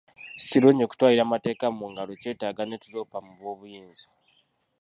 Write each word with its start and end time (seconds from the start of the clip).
Si 0.37 0.47
kirungi 0.51 0.83
kutwalira 0.89 1.31
mateeka 1.33 1.65
mu 1.77 1.85
ngalo 1.91 2.11
kyetaaga 2.21 2.63
ne 2.65 2.77
tuloopa 2.83 3.17
mu 3.25 3.33
b'obuyinza. 3.39 4.05